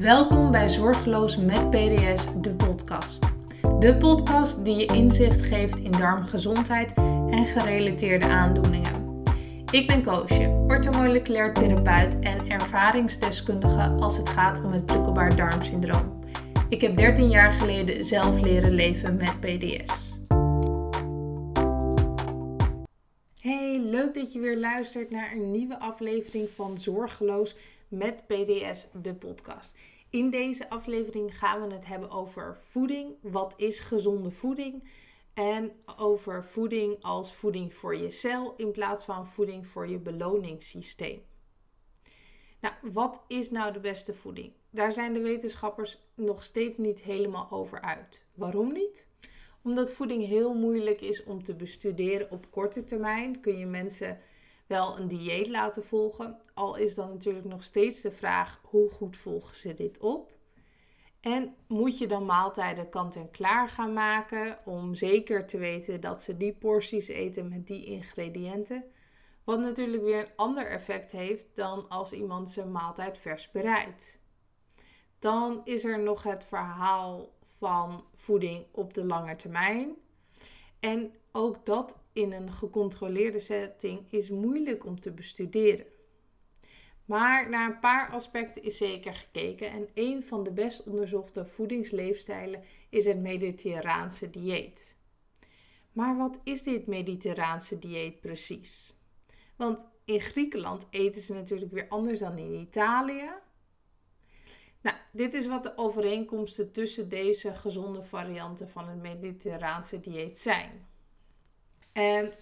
Welkom 0.00 0.50
bij 0.50 0.68
Zorgeloos 0.68 1.36
met 1.36 1.70
PDS, 1.70 2.26
de 2.40 2.54
podcast. 2.54 3.22
De 3.78 3.96
podcast 3.96 4.64
die 4.64 4.76
je 4.76 4.86
inzicht 4.86 5.42
geeft 5.42 5.78
in 5.78 5.90
darmgezondheid 5.90 6.94
en 7.30 7.44
gerelateerde 7.44 8.26
aandoeningen. 8.26 9.22
Ik 9.70 9.86
ben 9.86 10.02
Koosje, 10.02 10.64
orthomoleculair 10.66 11.54
therapeut 11.54 12.18
en 12.18 12.50
ervaringsdeskundige 12.50 13.88
als 13.88 14.16
het 14.16 14.28
gaat 14.28 14.64
om 14.64 14.72
het 14.72 14.86
prikkelbaar 14.86 15.36
darmsyndroom. 15.36 16.24
Ik 16.68 16.80
heb 16.80 16.96
13 16.96 17.30
jaar 17.30 17.52
geleden 17.52 18.04
zelf 18.04 18.40
leren 18.40 18.72
leven 18.72 19.16
met 19.16 19.40
PDS. 19.40 20.12
Hey, 23.40 23.80
leuk 23.80 24.14
dat 24.14 24.32
je 24.32 24.40
weer 24.40 24.58
luistert 24.58 25.10
naar 25.10 25.32
een 25.32 25.50
nieuwe 25.50 25.78
aflevering 25.78 26.50
van 26.50 26.78
Zorgeloos 26.78 27.56
met 27.88 28.26
PDS, 28.26 28.86
de 29.02 29.14
podcast. 29.14 29.76
In 30.10 30.30
deze 30.30 30.70
aflevering 30.70 31.38
gaan 31.38 31.68
we 31.68 31.74
het 31.74 31.86
hebben 31.86 32.10
over 32.10 32.58
voeding. 32.60 33.14
Wat 33.20 33.54
is 33.56 33.80
gezonde 33.80 34.30
voeding? 34.30 34.88
En 35.34 35.72
over 35.96 36.44
voeding 36.44 37.02
als 37.02 37.34
voeding 37.34 37.74
voor 37.74 37.96
je 37.96 38.10
cel 38.10 38.54
in 38.56 38.70
plaats 38.70 39.04
van 39.04 39.26
voeding 39.26 39.66
voor 39.66 39.88
je 39.88 39.98
beloningssysteem. 39.98 41.22
Nou, 42.60 42.74
wat 42.82 43.22
is 43.26 43.50
nou 43.50 43.72
de 43.72 43.80
beste 43.80 44.14
voeding? 44.14 44.52
Daar 44.70 44.92
zijn 44.92 45.12
de 45.12 45.20
wetenschappers 45.20 45.98
nog 46.14 46.42
steeds 46.42 46.78
niet 46.78 47.00
helemaal 47.02 47.50
over 47.50 47.80
uit. 47.80 48.26
Waarom 48.34 48.72
niet? 48.72 49.06
Omdat 49.62 49.92
voeding 49.92 50.26
heel 50.26 50.54
moeilijk 50.54 51.00
is 51.00 51.24
om 51.24 51.44
te 51.44 51.54
bestuderen 51.54 52.30
op 52.30 52.50
korte 52.50 52.84
termijn, 52.84 53.40
kun 53.40 53.58
je 53.58 53.66
mensen 53.66 54.18
wel 54.68 54.98
een 54.98 55.08
dieet 55.08 55.48
laten 55.48 55.84
volgen. 55.84 56.40
Al 56.54 56.76
is 56.76 56.94
dan 56.94 57.08
natuurlijk 57.08 57.44
nog 57.44 57.64
steeds 57.64 58.00
de 58.00 58.10
vraag 58.10 58.60
hoe 58.62 58.88
goed 58.88 59.16
volgen 59.16 59.56
ze 59.56 59.74
dit 59.74 59.98
op. 59.98 60.36
En 61.20 61.54
moet 61.66 61.98
je 61.98 62.06
dan 62.06 62.26
maaltijden 62.26 62.88
kant-en-klaar 62.88 63.68
gaan 63.68 63.92
maken 63.92 64.58
om 64.64 64.94
zeker 64.94 65.46
te 65.46 65.58
weten 65.58 66.00
dat 66.00 66.22
ze 66.22 66.36
die 66.36 66.52
porties 66.52 67.08
eten 67.08 67.48
met 67.48 67.66
die 67.66 67.84
ingrediënten? 67.84 68.84
Wat 69.44 69.60
natuurlijk 69.60 70.02
weer 70.02 70.20
een 70.20 70.36
ander 70.36 70.66
effect 70.66 71.10
heeft 71.10 71.46
dan 71.54 71.88
als 71.88 72.12
iemand 72.12 72.50
zijn 72.50 72.72
maaltijd 72.72 73.18
vers 73.18 73.50
bereidt. 73.50 74.18
Dan 75.18 75.60
is 75.64 75.84
er 75.84 75.98
nog 76.02 76.22
het 76.22 76.44
verhaal 76.44 77.28
van 77.46 78.04
voeding 78.14 78.66
op 78.72 78.94
de 78.94 79.04
lange 79.04 79.36
termijn. 79.36 79.96
En 80.80 81.14
ook 81.38 81.66
dat 81.66 81.96
in 82.12 82.32
een 82.32 82.52
gecontroleerde 82.52 83.40
setting 83.40 84.12
is 84.12 84.30
moeilijk 84.30 84.84
om 84.84 85.00
te 85.00 85.12
bestuderen. 85.12 85.86
Maar 87.04 87.50
naar 87.50 87.70
een 87.70 87.78
paar 87.78 88.10
aspecten 88.10 88.62
is 88.62 88.76
zeker 88.76 89.14
gekeken 89.14 89.70
en 89.70 89.88
een 89.94 90.24
van 90.24 90.42
de 90.42 90.52
best 90.52 90.82
onderzochte 90.82 91.46
voedingsleefstijlen 91.46 92.62
is 92.90 93.04
het 93.04 93.20
Mediterraanse 93.20 94.30
dieet. 94.30 94.96
Maar 95.92 96.16
wat 96.16 96.38
is 96.44 96.62
dit 96.62 96.86
Mediterraanse 96.86 97.78
dieet 97.78 98.20
precies? 98.20 98.94
Want 99.56 99.86
in 100.04 100.20
Griekenland 100.20 100.86
eten 100.90 101.22
ze 101.22 101.34
natuurlijk 101.34 101.72
weer 101.72 101.88
anders 101.88 102.18
dan 102.18 102.38
in 102.38 102.60
Italië. 102.60 103.30
Nou, 104.80 104.96
dit 105.12 105.34
is 105.34 105.46
wat 105.46 105.62
de 105.62 105.76
overeenkomsten 105.76 106.72
tussen 106.72 107.08
deze 107.08 107.52
gezonde 107.52 108.02
varianten 108.02 108.68
van 108.68 108.88
het 108.88 109.00
Mediterraanse 109.02 110.00
dieet 110.00 110.38
zijn. 110.38 110.96
En 111.92 112.32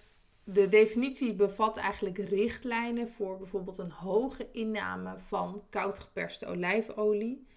de 0.43 0.69
definitie 0.69 1.33
bevat 1.33 1.77
eigenlijk 1.77 2.17
richtlijnen 2.17 3.09
voor 3.09 3.37
bijvoorbeeld 3.37 3.77
een 3.77 3.91
hoge 3.91 4.47
inname 4.51 5.19
van 5.19 5.63
koud 5.69 5.99
geperste 5.99 6.45
olijfolie, 6.45 7.47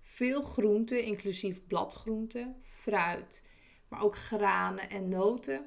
veel 0.00 0.42
groenten, 0.42 1.04
inclusief 1.04 1.66
bladgroenten, 1.66 2.62
fruit, 2.64 3.42
maar 3.88 4.02
ook 4.02 4.16
granen 4.16 4.90
en 4.90 5.08
noten 5.08 5.66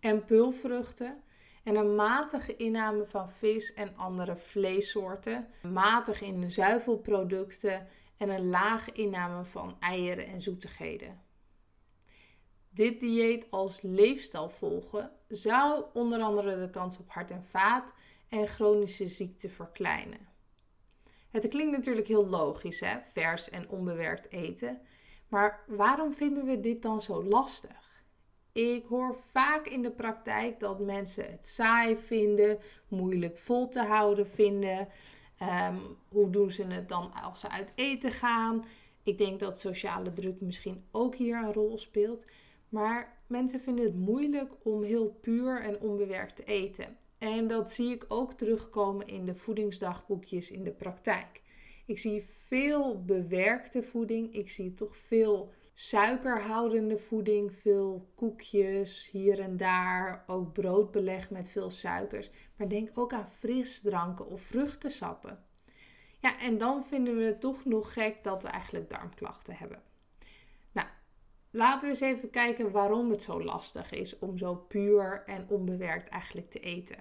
en 0.00 0.24
pulvruchten. 0.24 1.22
En 1.62 1.76
een 1.76 1.94
matige 1.94 2.56
inname 2.56 3.06
van 3.06 3.30
vis 3.30 3.74
en 3.74 3.96
andere 3.96 4.36
vleessoorten, 4.36 5.48
matig 5.62 6.22
in 6.22 6.50
zuivelproducten 6.50 7.86
en 8.16 8.28
een 8.28 8.48
lage 8.48 8.92
inname 8.92 9.44
van 9.44 9.76
eieren 9.80 10.26
en 10.26 10.40
zoetigheden. 10.40 11.20
Dit 12.72 13.00
dieet 13.00 13.46
als 13.50 13.82
leefstijl 13.82 14.48
volgen 14.48 15.12
zou 15.28 15.84
onder 15.92 16.20
andere 16.20 16.60
de 16.60 16.70
kans 16.70 16.98
op 16.98 17.10
hart- 17.10 17.30
en 17.30 17.44
vaat 17.44 17.94
en 18.28 18.46
chronische 18.46 19.08
ziekte 19.08 19.48
verkleinen. 19.48 20.28
Het 21.30 21.48
klinkt 21.48 21.76
natuurlijk 21.76 22.06
heel 22.06 22.26
logisch, 22.26 22.80
hè? 22.80 22.98
vers 23.12 23.50
en 23.50 23.68
onbewerkt 23.68 24.30
eten. 24.32 24.80
Maar 25.28 25.64
waarom 25.66 26.14
vinden 26.14 26.44
we 26.44 26.60
dit 26.60 26.82
dan 26.82 27.00
zo 27.00 27.24
lastig? 27.24 28.04
Ik 28.52 28.84
hoor 28.84 29.16
vaak 29.16 29.66
in 29.66 29.82
de 29.82 29.90
praktijk 29.90 30.60
dat 30.60 30.80
mensen 30.80 31.30
het 31.30 31.46
saai 31.46 31.96
vinden, 31.96 32.58
moeilijk 32.88 33.38
vol 33.38 33.68
te 33.68 33.82
houden 33.82 34.28
vinden. 34.28 34.88
Ehm, 35.38 35.76
hoe 36.08 36.30
doen 36.30 36.50
ze 36.50 36.64
het 36.64 36.88
dan 36.88 37.12
als 37.12 37.40
ze 37.40 37.48
uit 37.48 37.72
eten 37.74 38.12
gaan? 38.12 38.64
Ik 39.02 39.18
denk 39.18 39.40
dat 39.40 39.60
sociale 39.60 40.12
druk 40.12 40.40
misschien 40.40 40.84
ook 40.90 41.14
hier 41.14 41.36
een 41.36 41.52
rol 41.52 41.78
speelt. 41.78 42.24
Maar 42.70 43.22
mensen 43.26 43.60
vinden 43.60 43.84
het 43.84 43.94
moeilijk 43.94 44.54
om 44.62 44.82
heel 44.82 45.08
puur 45.20 45.60
en 45.60 45.80
onbewerkt 45.80 46.36
te 46.36 46.44
eten. 46.44 46.96
En 47.18 47.46
dat 47.46 47.70
zie 47.70 47.90
ik 47.90 48.04
ook 48.08 48.32
terugkomen 48.32 49.06
in 49.06 49.24
de 49.24 49.34
voedingsdagboekjes 49.34 50.50
in 50.50 50.64
de 50.64 50.72
praktijk. 50.72 51.42
Ik 51.86 51.98
zie 51.98 52.22
veel 52.22 53.04
bewerkte 53.04 53.82
voeding. 53.82 54.34
Ik 54.34 54.50
zie 54.50 54.72
toch 54.72 54.96
veel 54.96 55.52
suikerhoudende 55.74 56.98
voeding, 56.98 57.54
veel 57.54 58.10
koekjes 58.14 59.10
hier 59.10 59.40
en 59.40 59.56
daar, 59.56 60.24
ook 60.26 60.52
broodbeleg 60.52 61.30
met 61.30 61.48
veel 61.48 61.70
suikers. 61.70 62.30
Maar 62.56 62.68
denk 62.68 62.90
ook 62.94 63.12
aan 63.12 63.28
frisdranken 63.28 64.26
of 64.26 64.40
vruchtensappen. 64.40 65.44
Ja, 66.20 66.40
en 66.40 66.58
dan 66.58 66.84
vinden 66.84 67.16
we 67.16 67.22
het 67.22 67.40
toch 67.40 67.64
nog 67.64 67.92
gek 67.92 68.24
dat 68.24 68.42
we 68.42 68.48
eigenlijk 68.48 68.90
darmklachten 68.90 69.56
hebben. 69.56 69.82
Laten 71.50 71.80
we 71.80 71.88
eens 71.88 72.00
even 72.00 72.30
kijken 72.30 72.70
waarom 72.70 73.10
het 73.10 73.22
zo 73.22 73.42
lastig 73.42 73.90
is 73.90 74.18
om 74.18 74.38
zo 74.38 74.54
puur 74.54 75.22
en 75.26 75.48
onbewerkt 75.48 76.08
eigenlijk 76.08 76.50
te 76.50 76.60
eten. 76.60 76.98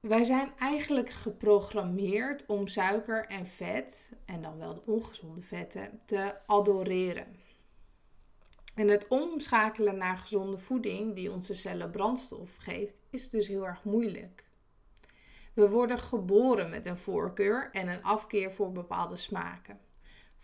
Wij 0.00 0.24
zijn 0.24 0.52
eigenlijk 0.58 1.10
geprogrammeerd 1.10 2.46
om 2.46 2.66
suiker 2.66 3.26
en 3.26 3.46
vet, 3.46 4.12
en 4.24 4.42
dan 4.42 4.58
wel 4.58 4.74
de 4.74 4.86
ongezonde 4.86 5.42
vetten, 5.42 6.00
te 6.04 6.34
adoreren. 6.46 7.26
En 8.74 8.88
het 8.88 9.08
omschakelen 9.08 9.96
naar 9.96 10.18
gezonde 10.18 10.58
voeding 10.58 11.14
die 11.14 11.32
onze 11.32 11.54
cellen 11.54 11.90
brandstof 11.90 12.56
geeft, 12.56 13.00
is 13.10 13.30
dus 13.30 13.48
heel 13.48 13.66
erg 13.66 13.84
moeilijk. 13.84 14.44
We 15.54 15.68
worden 15.68 15.98
geboren 15.98 16.70
met 16.70 16.86
een 16.86 16.96
voorkeur 16.96 17.68
en 17.72 17.88
een 17.88 18.02
afkeer 18.02 18.52
voor 18.52 18.72
bepaalde 18.72 19.16
smaken. 19.16 19.80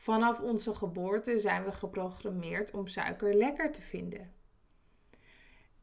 Vanaf 0.06 0.41
onze 0.41 0.75
geboorte 0.75 1.39
zijn 1.39 1.65
we 1.65 1.72
geprogrammeerd 1.72 2.71
om 2.71 2.87
suiker 2.87 3.34
lekker 3.34 3.72
te 3.72 3.83
vinden. 3.83 4.33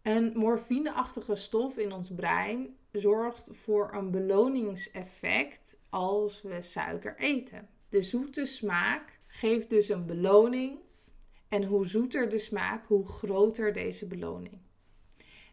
Een 0.02 0.32
morfineachtige 0.36 1.36
stof 1.36 1.78
in 1.78 1.92
ons 1.92 2.12
brein 2.16 2.78
zorgt 2.92 3.50
voor 3.52 3.94
een 3.94 4.12
beloningseffect 4.12 5.78
als 5.90 6.42
we 6.42 6.62
suiker 6.62 7.18
eten. 7.18 7.70
De 7.90 8.02
zoete 8.02 8.46
smaak 8.46 9.20
geeft 9.28 9.70
dus 9.70 9.90
een 9.90 10.06
beloning 10.06 10.80
en 11.50 11.64
hoe 11.64 11.88
zoeter 11.88 12.30
de 12.30 12.40
smaak, 12.40 12.86
hoe 12.86 13.08
groter 13.08 13.74
deze 13.74 14.08
beloning. 14.08 14.58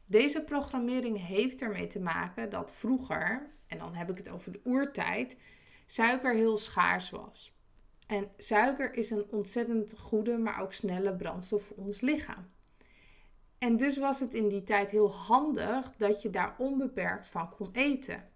Deze 0.06 0.42
programmering 0.42 1.26
heeft 1.26 1.62
ermee 1.62 1.86
te 1.86 2.00
maken 2.00 2.50
dat 2.50 2.72
vroeger, 2.72 3.50
en 3.66 3.78
dan 3.78 3.94
heb 3.94 4.10
ik 4.10 4.16
het 4.16 4.28
over 4.28 4.52
de 4.52 4.60
oertijd, 4.64 5.36
suiker 5.86 6.34
heel 6.34 6.58
schaars 6.58 7.10
was. 7.10 7.58
En 8.10 8.30
suiker 8.36 8.94
is 8.94 9.10
een 9.10 9.26
ontzettend 9.30 9.98
goede, 9.98 10.38
maar 10.38 10.60
ook 10.60 10.72
snelle 10.72 11.14
brandstof 11.16 11.62
voor 11.62 11.76
ons 11.76 12.00
lichaam. 12.00 12.50
En 13.58 13.76
dus 13.76 13.98
was 13.98 14.20
het 14.20 14.34
in 14.34 14.48
die 14.48 14.62
tijd 14.62 14.90
heel 14.90 15.14
handig 15.14 15.96
dat 15.96 16.22
je 16.22 16.30
daar 16.30 16.54
onbeperkt 16.58 17.26
van 17.26 17.50
kon 17.50 17.68
eten. 17.72 18.28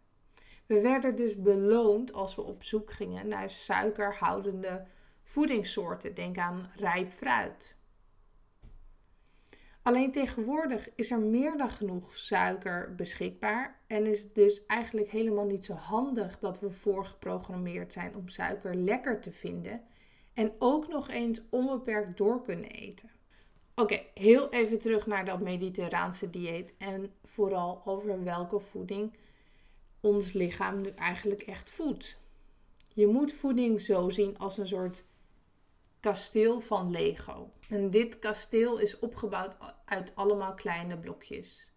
We 0.66 0.80
werden 0.80 1.16
dus 1.16 1.36
beloond 1.36 2.12
als 2.12 2.34
we 2.34 2.42
op 2.42 2.62
zoek 2.62 2.92
gingen 2.92 3.28
naar 3.28 3.50
suikerhoudende 3.50 4.86
voedingssoorten. 5.22 6.14
Denk 6.14 6.38
aan 6.38 6.70
rijp 6.76 7.12
fruit. 7.12 7.74
Alleen 9.84 10.12
tegenwoordig 10.12 10.88
is 10.94 11.10
er 11.10 11.20
meer 11.20 11.56
dan 11.56 11.70
genoeg 11.70 12.16
suiker 12.16 12.94
beschikbaar 12.94 13.80
en 13.86 14.06
is 14.06 14.22
het 14.22 14.34
dus 14.34 14.66
eigenlijk 14.66 15.10
helemaal 15.10 15.44
niet 15.44 15.64
zo 15.64 15.72
handig 15.72 16.38
dat 16.38 16.60
we 16.60 16.70
voorgeprogrammeerd 16.70 17.92
zijn 17.92 18.16
om 18.16 18.28
suiker 18.28 18.74
lekker 18.74 19.20
te 19.20 19.32
vinden 19.32 19.82
en 20.34 20.52
ook 20.58 20.88
nog 20.88 21.08
eens 21.08 21.42
onbeperkt 21.50 22.16
door 22.16 22.42
kunnen 22.42 22.70
eten. 22.70 23.10
Oké, 23.74 24.02
heel 24.14 24.50
even 24.50 24.78
terug 24.78 25.06
naar 25.06 25.24
dat 25.24 25.40
mediterraanse 25.40 26.30
dieet 26.30 26.74
en 26.78 27.12
vooral 27.24 27.82
over 27.84 28.24
welke 28.24 28.60
voeding 28.60 29.16
ons 30.00 30.32
lichaam 30.32 30.80
nu 30.80 30.88
eigenlijk 30.88 31.40
echt 31.40 31.70
voedt. 31.70 32.18
Je 32.94 33.06
moet 33.06 33.32
voeding 33.32 33.80
zo 33.80 34.08
zien 34.08 34.38
als 34.38 34.58
een 34.58 34.66
soort 34.66 35.04
kasteel 36.04 36.60
van 36.60 36.90
Lego. 36.90 37.52
En 37.68 37.90
dit 37.90 38.18
kasteel 38.18 38.78
is 38.78 38.98
opgebouwd 38.98 39.56
uit 39.84 40.12
allemaal 40.14 40.54
kleine 40.54 40.98
blokjes. 40.98 41.72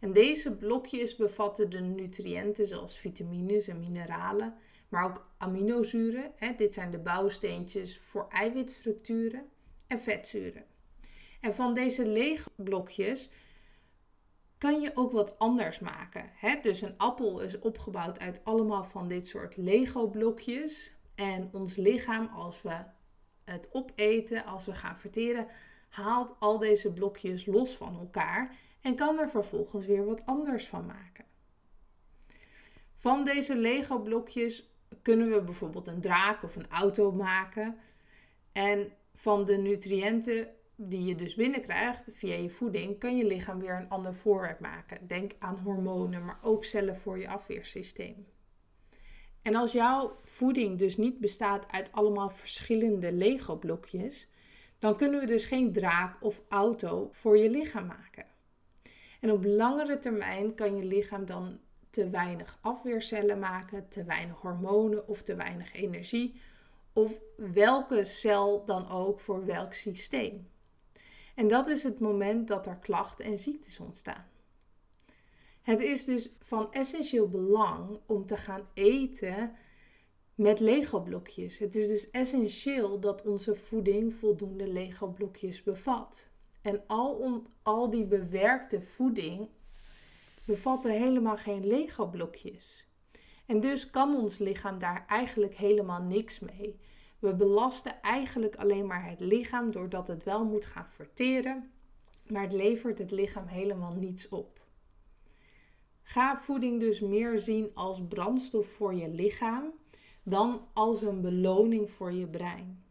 En 0.00 0.12
deze 0.12 0.56
blokjes 0.56 1.16
bevatten 1.16 1.70
de 1.70 1.80
nutriënten 1.80 2.66
zoals 2.66 2.98
vitamines 2.98 3.68
en 3.68 3.78
mineralen, 3.78 4.54
maar 4.88 5.04
ook 5.04 5.32
aminozuren. 5.38 6.32
Hè, 6.36 6.54
dit 6.54 6.74
zijn 6.74 6.90
de 6.90 6.98
bouwsteentjes 6.98 7.98
voor 7.98 8.26
eiwitstructuren 8.28 9.48
en 9.86 10.00
vetzuren. 10.00 10.64
En 11.40 11.54
van 11.54 11.74
deze 11.74 12.06
Lego-blokjes 12.06 13.30
kan 14.58 14.80
je 14.80 14.90
ook 14.94 15.12
wat 15.12 15.38
anders 15.38 15.78
maken. 15.78 16.30
Hè? 16.34 16.60
Dus 16.60 16.82
een 16.82 16.98
appel 16.98 17.40
is 17.40 17.58
opgebouwd 17.58 18.18
uit 18.18 18.40
allemaal 18.44 18.84
van 18.84 19.08
dit 19.08 19.26
soort 19.26 19.56
Lego-blokjes. 19.56 20.92
En 21.14 21.48
ons 21.52 21.76
lichaam, 21.76 22.26
als 22.26 22.62
we 22.62 22.84
het 23.44 23.68
opeten, 23.72 24.44
als 24.44 24.66
we 24.66 24.74
gaan 24.74 24.98
verteren, 24.98 25.46
haalt 25.88 26.36
al 26.38 26.58
deze 26.58 26.92
blokjes 26.92 27.46
los 27.46 27.76
van 27.76 27.98
elkaar 27.98 28.56
en 28.80 28.94
kan 28.94 29.18
er 29.18 29.30
vervolgens 29.30 29.86
weer 29.86 30.04
wat 30.04 30.26
anders 30.26 30.66
van 30.66 30.86
maken. 30.86 31.24
Van 32.96 33.24
deze 33.24 33.56
Lego-blokjes 33.56 34.70
kunnen 35.02 35.30
we 35.30 35.42
bijvoorbeeld 35.42 35.86
een 35.86 36.00
draak 36.00 36.42
of 36.42 36.56
een 36.56 36.70
auto 36.70 37.12
maken. 37.12 37.76
En 38.52 38.92
van 39.14 39.44
de 39.44 39.56
nutriënten 39.56 40.48
die 40.76 41.04
je 41.04 41.14
dus 41.14 41.34
binnenkrijgt 41.34 42.08
via 42.12 42.34
je 42.34 42.50
voeding, 42.50 42.98
kan 42.98 43.16
je 43.16 43.24
lichaam 43.24 43.58
weer 43.58 43.76
een 43.76 43.88
ander 43.88 44.14
voorwerp 44.14 44.60
maken. 44.60 45.06
Denk 45.06 45.32
aan 45.38 45.58
hormonen, 45.58 46.24
maar 46.24 46.38
ook 46.42 46.64
cellen 46.64 46.96
voor 46.96 47.18
je 47.18 47.28
afweersysteem. 47.28 48.26
En 49.42 49.54
als 49.54 49.72
jouw 49.72 50.16
voeding 50.22 50.78
dus 50.78 50.96
niet 50.96 51.18
bestaat 51.18 51.72
uit 51.72 51.92
allemaal 51.92 52.30
verschillende 52.30 53.12
Lego-blokjes, 53.12 54.28
dan 54.78 54.96
kunnen 54.96 55.20
we 55.20 55.26
dus 55.26 55.44
geen 55.44 55.72
draak 55.72 56.16
of 56.20 56.42
auto 56.48 57.08
voor 57.12 57.38
je 57.38 57.50
lichaam 57.50 57.86
maken. 57.86 58.26
En 59.20 59.30
op 59.30 59.44
langere 59.44 59.98
termijn 59.98 60.54
kan 60.54 60.76
je 60.76 60.84
lichaam 60.84 61.26
dan 61.26 61.58
te 61.90 62.10
weinig 62.10 62.58
afweercellen 62.60 63.38
maken, 63.38 63.88
te 63.88 64.04
weinig 64.04 64.40
hormonen 64.40 65.08
of 65.08 65.22
te 65.22 65.34
weinig 65.34 65.72
energie, 65.72 66.40
of 66.92 67.20
welke 67.36 68.04
cel 68.04 68.64
dan 68.64 68.90
ook 68.90 69.20
voor 69.20 69.46
welk 69.46 69.72
systeem. 69.72 70.50
En 71.34 71.48
dat 71.48 71.66
is 71.66 71.82
het 71.82 72.00
moment 72.00 72.48
dat 72.48 72.66
er 72.66 72.76
klachten 72.76 73.24
en 73.24 73.38
ziektes 73.38 73.80
ontstaan. 73.80 74.26
Het 75.62 75.80
is 75.80 76.04
dus 76.04 76.32
van 76.40 76.72
essentieel 76.72 77.28
belang 77.28 77.98
om 78.06 78.26
te 78.26 78.36
gaan 78.36 78.68
eten 78.74 79.56
met 80.34 80.60
Lego-blokjes. 80.60 81.58
Het 81.58 81.74
is 81.74 81.88
dus 81.88 82.10
essentieel 82.10 83.00
dat 83.00 83.26
onze 83.26 83.54
voeding 83.54 84.14
voldoende 84.14 84.66
Lego-blokjes 84.66 85.62
bevat. 85.62 86.26
En 86.62 86.82
al, 86.86 87.42
al 87.62 87.90
die 87.90 88.04
bewerkte 88.04 88.82
voeding 88.82 89.48
bevatten 90.44 90.90
helemaal 90.90 91.36
geen 91.36 91.66
Lego-blokjes. 91.66 92.86
En 93.46 93.60
dus 93.60 93.90
kan 93.90 94.16
ons 94.16 94.38
lichaam 94.38 94.78
daar 94.78 95.04
eigenlijk 95.08 95.54
helemaal 95.54 96.02
niks 96.02 96.38
mee. 96.38 96.80
We 97.18 97.34
belasten 97.34 98.00
eigenlijk 98.00 98.56
alleen 98.56 98.86
maar 98.86 99.08
het 99.08 99.20
lichaam 99.20 99.70
doordat 99.70 100.08
het 100.08 100.24
wel 100.24 100.44
moet 100.44 100.66
gaan 100.66 100.88
verteren, 100.88 101.70
maar 102.26 102.42
het 102.42 102.52
levert 102.52 102.98
het 102.98 103.10
lichaam 103.10 103.46
helemaal 103.46 103.92
niets 103.92 104.28
op. 104.28 104.61
Ga 106.12 106.36
voeding 106.36 106.80
dus 106.80 107.00
meer 107.00 107.38
zien 107.38 107.70
als 107.74 108.02
brandstof 108.08 108.66
voor 108.66 108.94
je 108.94 109.08
lichaam 109.08 109.72
dan 110.22 110.66
als 110.72 111.02
een 111.02 111.20
beloning 111.20 111.90
voor 111.90 112.12
je 112.12 112.26
brein. 112.26 112.84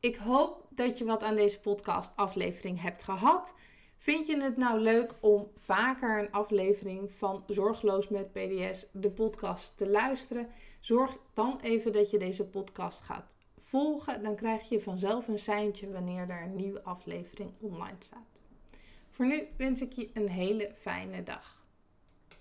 Ik 0.00 0.16
hoop 0.16 0.66
dat 0.70 0.98
je 0.98 1.04
wat 1.04 1.22
aan 1.22 1.36
deze 1.36 1.60
podcast 1.60 2.12
aflevering 2.16 2.80
hebt 2.80 3.02
gehad. 3.02 3.54
Vind 3.98 4.26
je 4.26 4.40
het 4.40 4.56
nou 4.56 4.80
leuk 4.80 5.14
om 5.20 5.50
vaker 5.56 6.18
een 6.18 6.32
aflevering 6.32 7.12
van 7.12 7.44
Zorgeloos 7.46 8.08
met 8.08 8.32
PDS, 8.32 8.86
de 8.92 9.10
podcast, 9.10 9.76
te 9.76 9.88
luisteren? 9.88 10.48
Zorg 10.80 11.16
dan 11.34 11.58
even 11.62 11.92
dat 11.92 12.10
je 12.10 12.18
deze 12.18 12.44
podcast 12.44 13.00
gaat 13.00 13.36
volgen. 13.58 14.22
Dan 14.22 14.36
krijg 14.36 14.68
je 14.68 14.80
vanzelf 14.80 15.28
een 15.28 15.38
seintje 15.38 15.92
wanneer 15.92 16.30
er 16.30 16.42
een 16.42 16.56
nieuwe 16.56 16.82
aflevering 16.82 17.50
online 17.60 17.96
staat. 17.98 18.42
Voor 19.10 19.26
nu 19.26 19.48
wens 19.56 19.82
ik 19.82 19.92
je 19.92 20.08
een 20.12 20.28
hele 20.28 20.72
fijne 20.74 21.22
dag. 21.22 21.57